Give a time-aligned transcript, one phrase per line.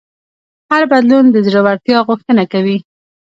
[0.71, 2.77] هر بدلون د زړهورتیا غوښتنه کوي.